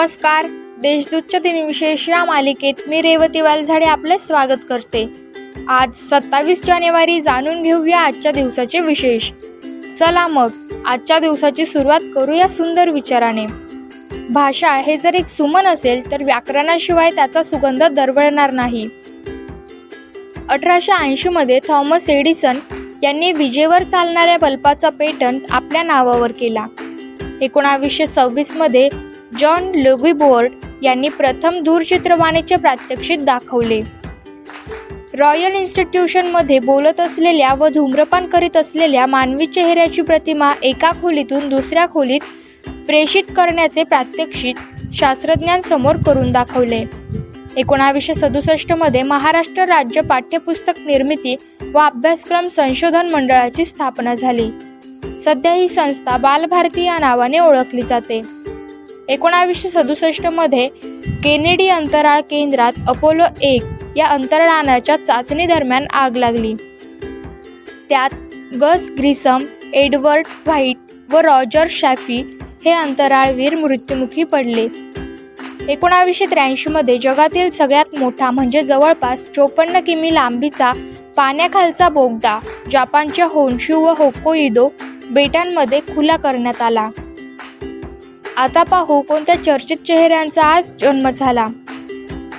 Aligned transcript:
नमस्कार. 0.00 0.46
देशदूतच्या 0.82 1.40
दिनविशेष 1.40 2.08
या 2.08 2.24
मालिकेत 2.24 2.74
मी 2.88 3.02
रेवती 3.02 3.40
वालझाडे 3.40 3.84
आपले 3.84 4.18
स्वागत 4.18 4.60
करते. 4.68 5.10
आज 5.68 5.92
सत्तावीस 5.94 6.62
जानेवारी 6.64 7.20
जाणून 7.20 7.62
घेऊया 7.62 8.00
आजच्या 8.00 8.32
दिवसाचे 8.32 8.80
विशेष. 8.80 9.30
चला 9.98 10.26
मग 10.28 10.48
आजच्या 10.86 11.18
दिवसाची 11.18 11.66
सुरुवात 11.66 12.00
करूया 12.14 12.48
सुंदर 12.48 12.88
विचाराने. 12.88 13.46
भाषा 14.30 14.74
हे 14.76 14.96
जर 14.96 15.14
एक 15.14 15.28
सुमन 15.28 15.66
असेल 15.66 16.10
तर 16.10 16.22
व्याकरणाशिवाय 16.22 17.10
त्याचा 17.10 17.42
सुगंध 17.42 17.84
दरवळणार 17.84 18.50
नाही. 18.50 18.88
अठराशे 20.48 20.92
ऐंशी 20.92 21.28
मध्ये 21.28 21.60
थॉमस 21.68 22.10
एडिसन 22.10 22.58
यांनी 23.02 23.32
विजेवर 23.32 23.82
चालणाऱ्या 23.82 24.38
बल्बाचा 24.38 24.88
पेटंट 24.88 25.40
आपल्या 25.50 25.82
नावावर 25.82 26.32
केला. 26.32 26.66
एकोणावीसशे 27.40 28.06
सव्वीसमध्ये 28.06 28.88
जॉन 29.40 29.72
बोर्ड 30.12 30.52
यांनी 30.82 31.08
प्रथम 31.08 31.60
दूरचित्रवाणीचे 31.60 32.56
प्रात्यक्षिक 32.56 33.24
दाखवले. 33.24 33.80
रॉयल 35.18 35.54
इन्स्टिट्यूशनमध्ये 35.54 36.58
बोलत 36.58 37.00
असलेल्या 37.00 37.54
व 37.54 37.68
धूम्रपान 37.68 38.26
करीत 38.26 38.56
असलेल्या 38.56 39.06
मानवी 39.06 39.46
चेहऱ्याची 39.46 40.02
प्रतिमा 40.02 40.52
एका 40.62 40.90
खोलीतून 40.92 41.48
दुसऱ्या 41.48 41.86
खोलीत 41.88 42.20
प्रेषित 42.86 43.22
करण्याचे 43.36 43.84
प्रात्यक्षिक 43.84 44.56
शास्त्रज्ञांसमोर 44.94 45.96
करून 45.96 46.32
दाखवले. 46.32 46.84
एकोणावीसशे 47.56 48.14
सदुसष्टमध्ये 48.14 49.02
महाराष्ट्र 49.02 49.64
राज्य 49.64 50.00
पाठ्यपुस्तक 50.00 50.74
निर्मिती 50.86 51.36
व 51.74 51.78
अभ्यासक्रम 51.78 52.48
संशोधन 52.48 53.06
मंडळाची 53.06 53.64
स्थापना 53.64 54.14
झाली. 54.14 54.50
सध्या 55.24 55.52
ही 55.52 55.68
संस्था 55.68 56.16
बालभारती 56.16 56.84
या 56.84 56.98
नावाने 56.98 57.38
ओळखली 57.38 57.82
जाते. 57.82 58.22
एकोणावीसशे 59.10 59.68
सदुसष्टमध्ये 59.68 60.68
केनेडी 61.24 61.68
अंतराळ 61.68 62.20
केंद्रात 62.20 62.72
अपोलो 62.88 63.24
एक 63.42 63.62
या 63.96 64.06
अंतराळानाच्या 64.06 64.96
चाचणी 64.96 65.46
दरम्यान 65.46 65.86
आग 65.92 66.16
लागली. 66.16 66.52
त्यात 67.88 68.10
गस 68.60 68.90
ग्रिसम 68.98 69.44
एडवर्ड 69.74 70.26
व्हाईट 70.46 70.76
व 71.12 71.20
रॉजर 71.20 71.66
शॅफी 71.70 72.20
हे 72.64 72.70
अंतराळवीर 72.70 73.54
मृत्युमुखी 73.54 74.24
पडले. 74.24 74.66
एकोणावीसशे 75.68 76.26
त्र्याऐंशीमध्ये 76.26 76.98
जगातील 76.98 77.50
सगळ्यात 77.50 77.98
मोठा 77.98 78.30
म्हणजे 78.30 78.62
जवळपास 78.62 79.26
चोपन्न 79.34 79.80
किमी 79.80 80.14
लांबीचा 80.14 80.72
पाण्याखालचा 81.16 81.88
बोगदा 81.88 82.38
जपानच्या 82.72 83.26
होन्शू 83.26 83.80
व 83.80 83.94
होकोइदो 83.98 84.70
बेटांमध्ये 85.10 85.80
खुला 85.94 86.16
करण्यात 86.16 86.62
आला. 86.62 86.88
आता 88.36 88.62
पाहू 88.62 89.00
कोणत्या 89.00 89.44
चर्चित 89.44 89.76
चेहऱ्यांचा 89.76 90.42
आज 90.42 90.72
जन्म 90.80 91.10
झाला. 91.10 91.46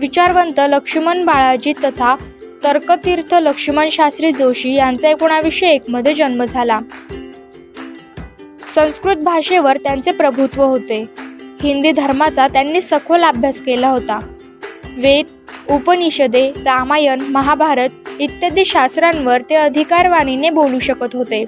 विचारवंत 0.00 0.52
लक्ष्मण 0.58 1.24
बाळाजी 1.24 1.72
तथा 1.72 2.16
तर्कतीर्थ 2.64 3.34
लक्ष्मण 3.34 3.88
शास्त्री 3.88 4.32
जोशी 4.32 4.74
यांचा 4.74 5.08
एकोणावीसशे 5.08 5.66
एक 5.66 5.82
मध्ये 5.88 6.14
जन्म 6.14 6.44
झाला. 6.44 6.80
संस्कृत 8.74 9.16
भाषेवर 9.16 9.76
त्यांचे 9.76 10.12
प्रभुत्व 10.12 10.62
होते. 10.62 11.06
हिंदी 11.62 11.92
धर्माचा 11.92 12.48
त्यांनी 12.48 12.80
सखोल 12.80 13.22
अभ्यास 13.22 13.62
केला 13.62 13.88
होता. 13.88 14.18
वेद 14.96 15.26
उपनिषदे 15.70 16.50
रामायण 16.50 17.20
महाभारत 17.20 17.88
इत्यादी 18.18 18.64
शास्त्रांवर 18.64 19.40
ते 19.50 19.54
अधिकारवाणीने 19.54 20.50
बोलू 20.50 20.78
शकत 20.78 21.16
होते. 21.16 21.44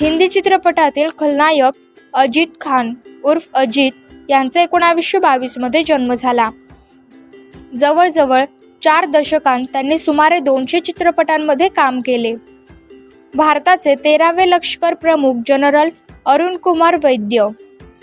हिंदी 0.00 0.28
चित्रपटातील 0.28 1.08
खलनायक 1.18 1.89
अजित 2.14 2.46
खान 2.60 2.92
उर्फ 3.24 3.48
अजित 3.54 4.30
यांचा 4.30 4.62
एकोणावीसशे 4.62 5.18
बावीसमध्ये 5.18 5.82
जन्म 5.84 6.12
झाला. 6.14 6.48
जवळजवळ 7.78 8.44
चार 8.82 9.04
दशकांत 9.04 9.64
त्यांनी 9.72 9.98
सुमारे 9.98 10.38
दोनशे 10.38 10.80
चित्रपटांमध्ये 10.80 11.68
काम 11.68 12.00
केले. 12.00 12.34
भारताचे 13.34 13.94
तेरावे 13.94 14.48
लष्कर 14.50 14.94
प्रमुख 14.94 15.34
जनरल 15.46 15.88
अरुण 16.26 16.56
कुमार 16.56 16.96
वैद्य 17.04 17.46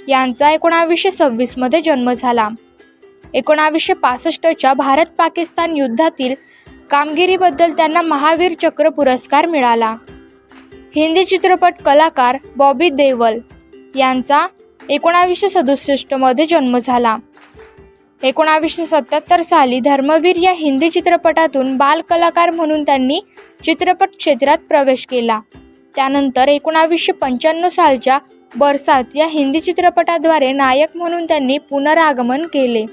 यांचा 0.07 0.51
एकोणावीसशे 0.51 1.12
सव्वीसमध्ये 1.12 1.81
जन्म 1.81 2.12
झाला. 2.13 2.47
एकोणावीसशे 3.34 3.94
पासष्टच्या 3.94 4.74
भारत 4.74 5.06
पाकिस्तान 5.18 5.75
युद्धातील 5.75 6.34
कामगिरीबद्दल 6.89 7.72
त्यांना 7.72 8.01
महावीर 8.01 8.53
चक्र 8.62 8.89
पुरस्कार 8.89 9.45
मिळाला. 9.45 9.95
हिंदी 10.95 11.25
चित्रपट 11.25 11.81
कलाकार 11.85 12.38
बॉबी 12.56 12.89
देवल 12.89 13.38
यांचा 13.96 14.48
एकोणावीसशे 14.90 15.50
सदुसष्टमध्ये 15.50 16.46
जन्म 16.46 16.78
झाला. 16.78 17.18
एकोणावीसशे 18.24 18.86
सत्याहत्तर 18.86 19.42
साली 19.42 19.80
धर्मवीर 19.80 20.36
या 20.36 20.52
हिंदी 20.52 20.90
चित्रपटातून 20.90 21.78
बाल 21.78 22.02
कलाकार 22.02 22.50
म्हणून 22.50 22.84
त्यांनी 22.84 23.20
चित्रपट 23.64 24.09
क्षेत्रात 24.18 24.58
प्रवेश 24.58 25.06
केला. 25.06 25.40
त्यानंतर 25.96 26.48
एकोणावीसशे 26.48 27.12
पंच्याण्णव 27.12 27.70
सालच्या 27.70 28.20
बरसात 28.56 29.03
या 29.16 29.28
हिंदी 29.28 29.59
चित्रपटाद्वारे 29.59 30.52
नायक 30.52 30.90
म्हणून 30.96 31.25
त्यांनी 31.25 31.58
पुनरागमन 31.58 32.46
केले. 32.46 32.86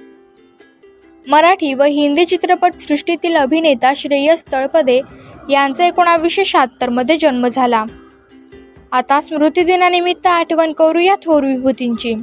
मराठी 1.29 1.75
व 1.75 1.83
हिंदी 1.83 2.25
चित्रपट 2.25 2.75
सृष्टीतील 2.79 3.37
अभिनेता 3.37 3.93
श्रेयस 3.97 4.45
तळपदे 4.53 5.01
यांचा 5.51 5.87
एकोणावीसशे 5.87 6.45
शहात्तरमध्ये 6.45 7.17
जन्म 7.17 7.47
झाला. 7.47 7.85
आता 8.95 9.21
स्मृतिदिनानिमित्त 9.21 10.27
आठवण 10.27 10.73
करूया 10.73 11.15
थोर 11.15 11.45
विभूतींची. 11.45 12.15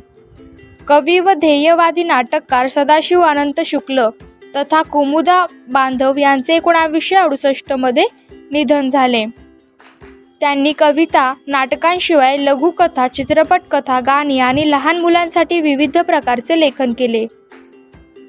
कवी 0.88 1.20
व 1.20 1.34
ध्येयवादी 1.34 2.04
नाटककार 2.04 2.68
सदाशिव 2.68 3.22
अनंत 3.22 3.59
शुक्ल 3.66 4.08
तथा 4.56 4.82
कुमुदा 4.82 5.46
बांधव 5.70 6.18
यांचे 6.18 6.56
एकोणावीसशे 6.56 7.16
अडुसष्टमध्ये 7.16 8.04
निधन 8.52 8.90
झाले. 8.90 9.26
त्यांनी 10.40 10.74
कविता 10.78 11.34
नाटकांशिवाय 11.48 12.38
लघुकथा 12.38 13.08
चित्रपट 13.08 13.62
कथा 13.72 14.00
गाणी 14.00 14.40
आणि 14.40 14.72
लहान 14.72 14.98
मुलांसाठी 14.98 15.62
विविध 15.62 15.98
प्रकारचे 15.98 16.59
लेखन 16.59 16.94
केले. 16.94 17.26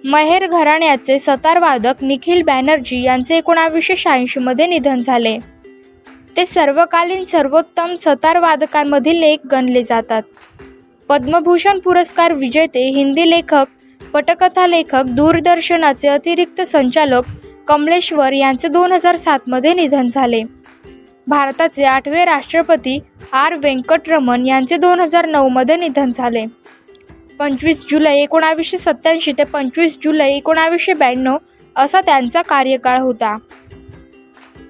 महेर 0.05 0.47
घराण्याचे 0.47 1.19
सतारवादक 1.19 1.95
निखिल 2.03 2.43
बॅनर्जी 2.43 3.03
यांचे 3.03 3.37
एकोणावीसशे 3.37 3.97
शहाऐंशीमध्ये 3.97 4.67
निधन 4.67 5.01
झाले. 5.01 5.39
ते 6.37 6.45
सर्वकालीन 6.47 7.25
सर्वोत्तम 7.25 7.95
सतारवादकांमधील 8.01 9.23
एक 9.23 9.41
गणले 9.51 9.83
जातात. 9.83 10.23
पद्मभूषण 11.09 11.79
पुरस्कार 11.79 12.33
विजेते 12.33 12.89
हिंदी 12.89 13.29
लेखक 13.31 13.67
पटकथा 14.15 14.67
लेखक 14.67 15.11
दूरदर्शनाचे 15.17 16.09
अतिरिक्त 16.09 16.61
संचालक 16.61 17.27
कमलेश्वर 17.69 18.33
यांचे 18.33 18.69
दोन 18.69 18.93
हजार 18.93 19.17
सातमध्ये 19.17 19.75
निधन 19.75 20.09
झाले. 20.09 20.43
भारताचे 21.27 21.85
आठवे 21.85 22.25
राष्ट्रपती 22.25 22.99
आर 23.33 23.57
व्यंकटरमण 23.57 24.47
यांचे 24.47 24.77
दोन 24.77 25.01
हजार 25.01 25.27
नऊमध्ये 25.27 25.77
निधन 25.77 26.11
झाले. 26.11 26.45
पंचवीस 27.39 27.85
जुलै 27.91 28.17
एकोणावीसशे 28.21 28.79
सत्याऐंशी 28.79 29.33
ते 29.33 29.45
पंचवीस 29.45 29.99
जुलै 30.03 30.31
एकोणावीसशे 30.33 30.95
ब्याण्णव 30.95 31.37
असा 31.77 32.01
त्यांचा 32.01 32.43
कार्यकाळ 32.43 32.99
होता. 32.99 33.37